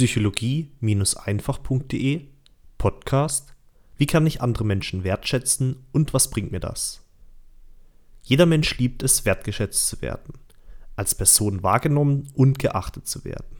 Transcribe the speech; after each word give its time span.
psychologie-einfach.de 0.00 2.22
Podcast 2.78 3.54
Wie 3.98 4.06
kann 4.06 4.26
ich 4.26 4.40
andere 4.40 4.64
Menschen 4.64 5.04
wertschätzen 5.04 5.84
und 5.92 6.14
was 6.14 6.30
bringt 6.30 6.52
mir 6.52 6.60
das? 6.60 7.02
Jeder 8.22 8.46
Mensch 8.46 8.78
liebt 8.78 9.02
es, 9.02 9.26
wertgeschätzt 9.26 9.88
zu 9.88 10.00
werden, 10.00 10.38
als 10.96 11.14
Person 11.14 11.62
wahrgenommen 11.62 12.28
und 12.32 12.58
geachtet 12.58 13.08
zu 13.08 13.26
werden. 13.26 13.58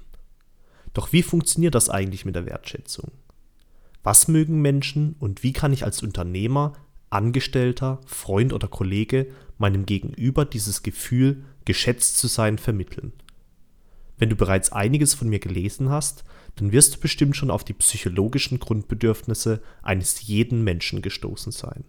Doch 0.95 1.13
wie 1.13 1.23
funktioniert 1.23 1.75
das 1.75 1.91
eigentlich 1.91 2.25
mit 2.25 2.37
der 2.37 2.47
Wertschätzung? 2.47 3.13
Was 4.03 4.27
mögen 4.27 4.63
Menschen 4.63 5.17
und 5.19 5.43
wie 5.43 5.53
kann 5.53 5.75
ich 5.75 5.85
als 5.85 6.03
Unternehmer, 6.03 6.73
Angestellter, 7.11 8.01
Freund 8.07 8.55
oder 8.55 8.69
Kollege 8.69 9.27
meinem 9.59 9.85
Gegenüber 9.85 10.47
dieses 10.47 10.83
Gefühl, 10.83 11.45
geschätzt 11.67 12.17
zu 12.17 12.29
sein, 12.29 12.57
vermitteln? 12.57 13.13
Wenn 14.21 14.29
du 14.29 14.37
bereits 14.37 14.71
einiges 14.71 15.15
von 15.15 15.31
mir 15.31 15.39
gelesen 15.39 15.89
hast, 15.89 16.25
dann 16.57 16.73
wirst 16.73 16.95
du 16.95 17.01
bestimmt 17.01 17.37
schon 17.37 17.51
auf 17.51 17.65
die 17.65 17.73
psychologischen 17.73 18.61
Grundbedürfnisse 18.61 19.63
eines 19.83 20.27
jeden 20.27 20.63
Menschen 20.63 21.01
gestoßen 21.01 21.53
sein. 21.53 21.85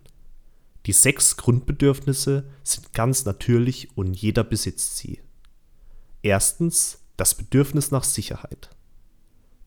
Die 0.85 0.93
sechs 0.93 1.35
Grundbedürfnisse 1.35 2.49
sind 2.63 2.93
ganz 2.93 3.25
natürlich 3.25 3.97
und 3.97 4.13
jeder 4.13 4.45
besitzt 4.45 4.95
sie. 4.95 5.19
Erstens 6.23 6.99
das 7.17 7.35
Bedürfnis 7.35 7.91
nach 7.91 8.05
Sicherheit. 8.05 8.69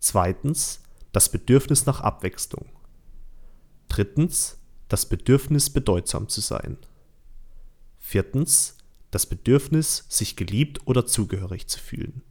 Zweitens 0.00 0.80
das 1.12 1.28
Bedürfnis 1.28 1.84
nach 1.84 2.00
Abwechslung. 2.00 2.64
Drittens 3.88 4.58
das 4.88 5.06
Bedürfnis 5.06 5.68
bedeutsam 5.68 6.30
zu 6.30 6.40
sein. 6.40 6.78
Viertens 7.98 8.78
das 9.10 9.26
Bedürfnis, 9.26 10.06
sich 10.08 10.34
geliebt 10.34 10.86
oder 10.86 11.04
zugehörig 11.04 11.68
zu 11.68 11.78
fühlen. 11.78 12.22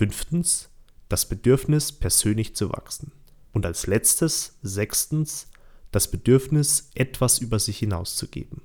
Fünftens, 0.00 0.70
das 1.10 1.26
Bedürfnis, 1.28 1.92
persönlich 1.92 2.56
zu 2.56 2.70
wachsen. 2.72 3.12
Und 3.52 3.66
als 3.66 3.86
letztes, 3.86 4.56
sechstens, 4.62 5.50
das 5.90 6.10
Bedürfnis, 6.10 6.88
etwas 6.94 7.38
über 7.38 7.58
sich 7.58 7.80
hinauszugeben. 7.80 8.62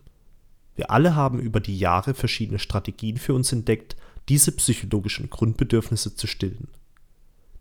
Wir 0.77 0.91
alle 0.91 1.13
haben 1.13 1.41
über 1.41 1.59
die 1.59 1.77
Jahre 1.77 2.13
verschiedene 2.13 2.57
Strategien 2.57 3.17
für 3.17 3.33
uns 3.33 3.51
entdeckt, 3.51 3.97
diese 4.29 4.53
psychologischen 4.53 5.29
Grundbedürfnisse 5.29 6.15
zu 6.15 6.25
stillen. 6.25 6.69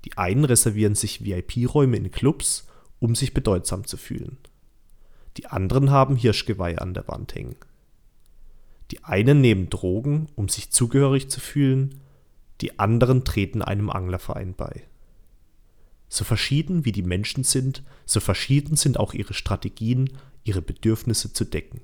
Die 0.05 0.17
einen 0.19 0.45
reservieren 0.45 0.95
sich 0.95 1.25
VIP-Räume 1.25 1.97
in 1.97 2.12
Clubs, 2.12 2.69
um 3.00 3.17
sich 3.17 3.34
bedeutsam 3.34 3.89
zu 3.89 3.97
fühlen. 3.97 4.36
Die 5.36 5.47
anderen 5.47 5.91
haben 5.91 6.14
Hirschgeweihe 6.14 6.80
an 6.80 6.95
der 6.95 7.08
Wand 7.08 7.34
hängen. 7.34 7.56
Die 8.92 9.02
einen 9.02 9.41
nehmen 9.41 9.69
Drogen, 9.69 10.28
um 10.36 10.48
sich 10.48 10.70
zugehörig 10.70 11.28
zu 11.28 11.41
fühlen, 11.41 12.03
die 12.60 12.78
anderen 12.78 13.24
treten 13.24 13.62
einem 13.62 13.91
Anglerverein 13.91 14.55
bei. 14.55 14.84
So 16.08 16.24
verschieden 16.24 16.84
wie 16.84 16.92
die 16.92 17.02
Menschen 17.02 17.44
sind, 17.44 17.83
so 18.06 18.20
verschieden 18.20 18.77
sind 18.77 18.98
auch 18.98 19.14
ihre 19.14 19.34
Strategien, 19.34 20.11
ihre 20.44 20.62
Bedürfnisse 20.62 21.33
zu 21.33 21.44
decken. 21.44 21.80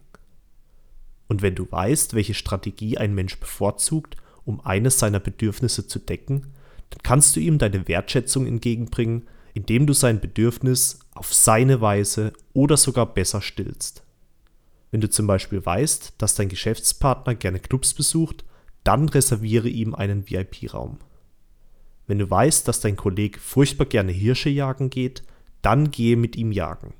Und 1.26 1.42
wenn 1.42 1.54
du 1.54 1.70
weißt, 1.70 2.14
welche 2.14 2.34
Strategie 2.34 2.98
ein 2.98 3.14
Mensch 3.14 3.38
bevorzugt, 3.38 4.16
um 4.44 4.60
eines 4.60 4.98
seiner 4.98 5.20
Bedürfnisse 5.20 5.86
zu 5.86 5.98
decken, 5.98 6.48
dann 6.90 7.00
kannst 7.02 7.36
du 7.36 7.40
ihm 7.40 7.58
deine 7.58 7.86
Wertschätzung 7.88 8.46
entgegenbringen, 8.46 9.28
indem 9.54 9.86
du 9.86 9.92
sein 9.92 10.20
Bedürfnis 10.20 11.00
auf 11.14 11.32
seine 11.32 11.80
Weise 11.80 12.32
oder 12.52 12.76
sogar 12.76 13.14
besser 13.14 13.42
stillst. 13.42 14.02
Wenn 14.90 15.00
du 15.00 15.08
zum 15.08 15.26
Beispiel 15.26 15.64
weißt, 15.64 16.14
dass 16.18 16.34
dein 16.34 16.48
Geschäftspartner 16.48 17.34
gerne 17.34 17.60
Clubs 17.60 17.94
besucht, 17.94 18.44
dann 18.84 19.08
reserviere 19.08 19.68
ihm 19.68 19.94
einen 19.94 20.28
VIP-Raum. 20.28 20.98
Wenn 22.06 22.18
du 22.18 22.28
weißt, 22.28 22.66
dass 22.66 22.80
dein 22.80 22.96
Kollege 22.96 23.38
furchtbar 23.38 23.86
gerne 23.86 24.12
Hirsche 24.12 24.50
jagen 24.50 24.90
geht, 24.90 25.22
dann 25.62 25.90
gehe 25.90 26.16
mit 26.16 26.36
ihm 26.36 26.52
jagen. 26.52 26.94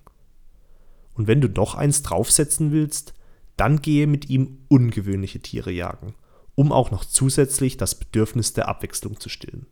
Und 1.15 1.27
wenn 1.27 1.41
du 1.41 1.49
noch 1.49 1.75
eins 1.75 2.03
draufsetzen 2.03 2.73
willst, 2.73 3.15
dann 3.57 3.83
gehe 3.83 4.07
mit 4.07 4.31
ihm 4.31 4.59
ungewöhnliche 4.69 5.41
Tiere 5.41 5.71
jagen, 5.71 6.15
um 6.55 6.73
auch 6.73 6.91
noch 6.91 7.05
zusätzlich 7.05 7.77
das 7.77 7.95
Bedürfnis 7.95 8.53
der 8.53 8.69
Abwechslung 8.69 9.19
zu 9.19 9.29
stillen. 9.29 9.67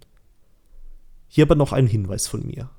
Hier 1.28 1.44
aber 1.44 1.54
noch 1.54 1.72
ein 1.72 1.86
Hinweis 1.86 2.26
von 2.26 2.46
mir. 2.46 2.70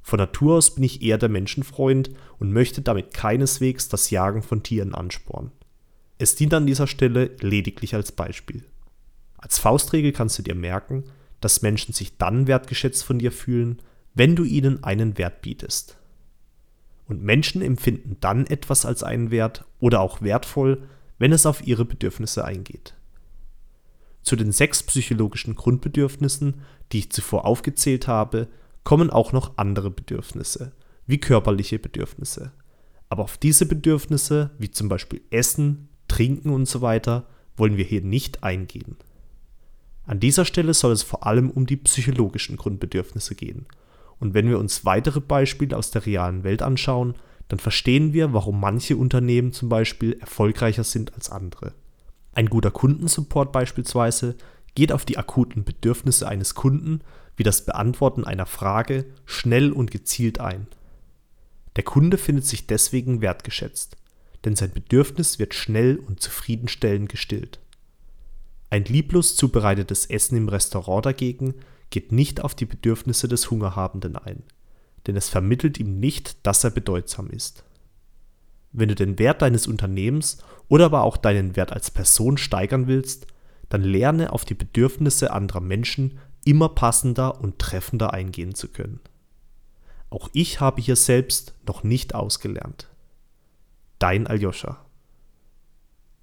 Von 0.00 0.18
Natur 0.18 0.56
aus 0.56 0.74
bin 0.74 0.84
ich 0.84 1.02
eher 1.02 1.18
der 1.18 1.28
Menschenfreund 1.28 2.10
und 2.38 2.52
möchte 2.52 2.82
damit 2.82 3.14
keineswegs 3.14 3.88
das 3.88 4.10
Jagen 4.10 4.42
von 4.42 4.62
Tieren 4.62 4.94
anspornen. 4.94 5.52
Es 6.22 6.36
dient 6.36 6.54
an 6.54 6.68
dieser 6.68 6.86
Stelle 6.86 7.32
lediglich 7.40 7.96
als 7.96 8.12
Beispiel. 8.12 8.62
Als 9.38 9.58
Faustregel 9.58 10.12
kannst 10.12 10.38
du 10.38 10.44
dir 10.44 10.54
merken, 10.54 11.02
dass 11.40 11.62
Menschen 11.62 11.92
sich 11.94 12.16
dann 12.16 12.46
wertgeschätzt 12.46 13.02
von 13.02 13.18
dir 13.18 13.32
fühlen, 13.32 13.82
wenn 14.14 14.36
du 14.36 14.44
ihnen 14.44 14.84
einen 14.84 15.18
Wert 15.18 15.42
bietest. 15.42 15.98
Und 17.08 17.24
Menschen 17.24 17.60
empfinden 17.60 18.18
dann 18.20 18.46
etwas 18.46 18.86
als 18.86 19.02
einen 19.02 19.32
Wert 19.32 19.64
oder 19.80 20.00
auch 20.00 20.22
wertvoll, 20.22 20.84
wenn 21.18 21.32
es 21.32 21.44
auf 21.44 21.66
ihre 21.66 21.84
Bedürfnisse 21.84 22.44
eingeht. 22.44 22.94
Zu 24.22 24.36
den 24.36 24.52
sechs 24.52 24.84
psychologischen 24.84 25.56
Grundbedürfnissen, 25.56 26.60
die 26.92 27.00
ich 27.00 27.10
zuvor 27.10 27.46
aufgezählt 27.46 28.06
habe, 28.06 28.46
kommen 28.84 29.10
auch 29.10 29.32
noch 29.32 29.58
andere 29.58 29.90
Bedürfnisse, 29.90 30.70
wie 31.04 31.18
körperliche 31.18 31.80
Bedürfnisse. 31.80 32.52
Aber 33.08 33.24
auf 33.24 33.38
diese 33.38 33.66
Bedürfnisse, 33.66 34.52
wie 34.58 34.70
zum 34.70 34.88
Beispiel 34.88 35.20
Essen, 35.32 35.88
Trinken 36.12 36.50
und 36.50 36.66
so 36.66 36.82
weiter 36.82 37.24
wollen 37.56 37.78
wir 37.78 37.86
hier 37.86 38.02
nicht 38.02 38.44
eingehen. 38.44 38.96
An 40.04 40.20
dieser 40.20 40.44
Stelle 40.44 40.74
soll 40.74 40.92
es 40.92 41.02
vor 41.02 41.26
allem 41.26 41.48
um 41.50 41.64
die 41.64 41.78
psychologischen 41.78 42.58
Grundbedürfnisse 42.58 43.34
gehen. 43.34 43.64
Und 44.20 44.34
wenn 44.34 44.46
wir 44.46 44.58
uns 44.58 44.84
weitere 44.84 45.20
Beispiele 45.20 45.74
aus 45.74 45.90
der 45.90 46.04
realen 46.04 46.44
Welt 46.44 46.60
anschauen, 46.60 47.14
dann 47.48 47.58
verstehen 47.58 48.12
wir, 48.12 48.34
warum 48.34 48.60
manche 48.60 48.98
Unternehmen 48.98 49.52
zum 49.52 49.70
Beispiel 49.70 50.12
erfolgreicher 50.20 50.84
sind 50.84 51.14
als 51.14 51.30
andere. 51.30 51.72
Ein 52.34 52.50
guter 52.50 52.70
Kundensupport 52.70 53.50
beispielsweise 53.50 54.36
geht 54.74 54.92
auf 54.92 55.06
die 55.06 55.16
akuten 55.16 55.64
Bedürfnisse 55.64 56.28
eines 56.28 56.54
Kunden 56.54 57.00
wie 57.36 57.42
das 57.42 57.64
Beantworten 57.64 58.24
einer 58.24 58.44
Frage 58.44 59.06
schnell 59.24 59.72
und 59.72 59.90
gezielt 59.90 60.40
ein. 60.40 60.66
Der 61.76 61.84
Kunde 61.84 62.18
findet 62.18 62.44
sich 62.44 62.66
deswegen 62.66 63.22
wertgeschätzt 63.22 63.96
denn 64.44 64.56
sein 64.56 64.72
Bedürfnis 64.72 65.38
wird 65.38 65.54
schnell 65.54 65.96
und 65.96 66.20
zufriedenstellend 66.20 67.08
gestillt. 67.08 67.60
Ein 68.70 68.84
lieblos 68.84 69.36
zubereitetes 69.36 70.06
Essen 70.06 70.36
im 70.36 70.48
Restaurant 70.48 71.04
dagegen 71.04 71.54
geht 71.90 72.10
nicht 72.10 72.42
auf 72.42 72.54
die 72.54 72.64
Bedürfnisse 72.64 73.28
des 73.28 73.50
Hungerhabenden 73.50 74.16
ein, 74.16 74.42
denn 75.06 75.16
es 75.16 75.28
vermittelt 75.28 75.78
ihm 75.78 76.00
nicht, 76.00 76.46
dass 76.46 76.64
er 76.64 76.70
bedeutsam 76.70 77.28
ist. 77.28 77.64
Wenn 78.72 78.88
du 78.88 78.94
den 78.94 79.18
Wert 79.18 79.42
deines 79.42 79.66
Unternehmens 79.66 80.38
oder 80.68 80.86
aber 80.86 81.02
auch 81.02 81.18
deinen 81.18 81.54
Wert 81.56 81.72
als 81.72 81.90
Person 81.90 82.38
steigern 82.38 82.86
willst, 82.86 83.26
dann 83.68 83.82
lerne 83.82 84.32
auf 84.32 84.44
die 84.44 84.54
Bedürfnisse 84.54 85.32
anderer 85.32 85.60
Menschen 85.60 86.18
immer 86.44 86.70
passender 86.70 87.40
und 87.40 87.58
treffender 87.58 88.12
eingehen 88.12 88.54
zu 88.54 88.68
können. 88.68 89.00
Auch 90.10 90.28
ich 90.32 90.60
habe 90.60 90.80
hier 90.80 90.96
selbst 90.96 91.54
noch 91.66 91.84
nicht 91.84 92.14
ausgelernt. 92.14 92.88
Dein 94.02 94.26
Aljoscha. 94.26 94.78